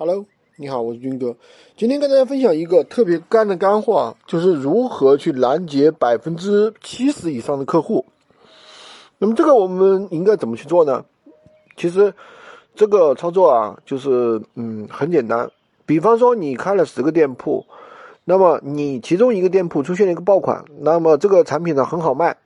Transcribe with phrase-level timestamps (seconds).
[0.00, 1.34] Hello，你好，我是军哥。
[1.76, 8.06] 今天跟大家分享一个特别干的干货啊，就是如何去拦截百分之七十以上的客户。
[9.18, 11.04] 那么这个我们应该怎么去做呢？
[11.76, 12.14] 其实
[12.76, 15.50] 这个操作啊，就是嗯很简单。
[15.84, 17.66] 比方说你开了十个店铺，
[18.24, 22.36] 那么你其中一个店铺出现了一个爆款，那么这个产品呢很好卖。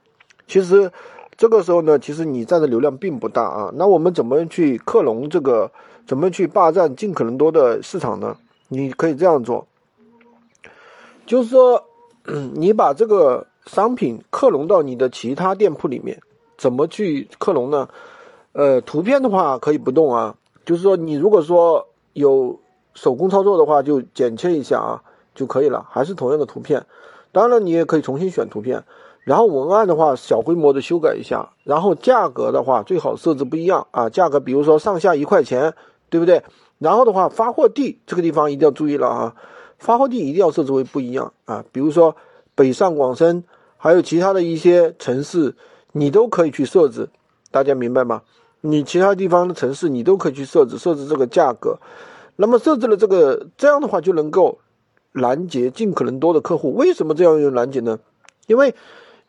[0.47, 0.91] 其实
[1.37, 3.71] 这个时候呢，其实你占的流量并不大啊。
[3.75, 5.71] 那我们怎么去克隆这个？
[6.05, 8.35] 怎么去霸占尽可能多的市场呢？
[8.67, 9.65] 你可以这样做，
[11.25, 11.81] 就是说，
[12.55, 16.21] 你把这个商品克隆到你的其他店铺里面，
[16.57, 17.87] 怎么去克隆呢？
[18.51, 22.59] 呃，图片的话可以不动啊，就是说你如果说有
[22.93, 26.85] 手工操作的话，就剪切一下啊就可以了，还是同样的图片。
[27.31, 28.83] 当然了，你也可以重新选图片。
[29.23, 31.49] 然后文案的话，小规模的修改一下。
[31.63, 35.73] 然后价格的话，最好设置不一样啊，价格比如说上下一块钱。
[36.09, 36.43] 对不对？
[36.77, 39.35] 然后的话，发货地这个地方一定要注意了啊，
[39.79, 41.65] 发货地一定要设置为不一样啊。
[41.71, 42.15] 比如说
[42.53, 43.43] 北上广深，
[43.77, 45.55] 还有其他的一些城市，
[45.91, 47.09] 你都可以去设置，
[47.49, 48.21] 大家明白吗？
[48.61, 51.79] 你其他地方的城市，你都可以去设置设置这个价格。
[52.35, 54.59] 那么设置了这个，这样的话就能够
[55.13, 56.75] 拦截尽可能多的客户。
[56.75, 57.97] 为什么这样用拦截呢？
[58.45, 58.75] 因为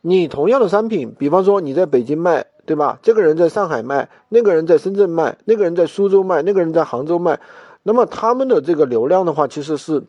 [0.05, 2.45] 你同样的商品，比方说你在北京卖。
[2.67, 2.97] 对吧？
[3.03, 7.39] 这个人在上海卖，那个人在深圳卖，那个人在苏州卖，那个人在杭州卖，
[7.83, 10.01] 那么他们的这个流量的话，其实是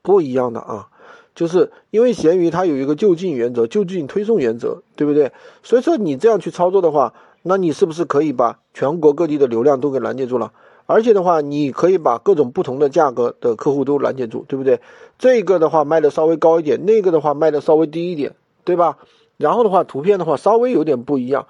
[0.00, 0.88] 不一样的啊。
[1.34, 5.30] 就是因为闲鱼它有一个就近原则、就近推送原则，对不对？
[5.62, 10.52] 所以说你这样去操作的话，那你是不是可以把全国各地的流量都给拦截住了？
[10.86, 14.80] 而且的话，你可以把各种不同的价格的客户都拦截住，对不对？
[15.18, 18.34] 这个的话卖的稍微高一点，那个的话卖的稍微低一点，
[18.68, 18.98] 对吧？
[19.38, 21.46] 然后的话，图片的话稍微有点不一样，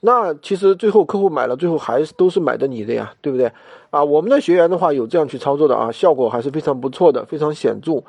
[0.00, 3.52] 那其实最后客户买了，最后还是都是买的你的呀，对不对？
[3.90, 8.02] 啊，我们的学员的话有这样去操作的啊，效果还是非常不错的，非常显著。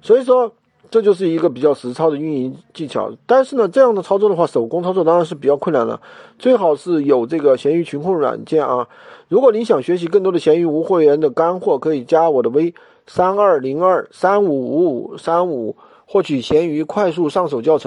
[0.00, 0.52] 所以说，
[0.88, 3.10] 这就是一个比较实操的运营技巧。
[3.26, 6.00] 但是呢，这样的操作的话，手工操作当然是比较困难了，
[6.38, 8.86] 最好是有这个闲鱼群控软件啊。
[9.28, 12.72] 如果你想学习更多的闲鱼无货源的干货，可以加我的微
[13.06, 15.74] 三二零二三五五五三五，
[16.06, 17.84] 获取闲鱼快速上手教程。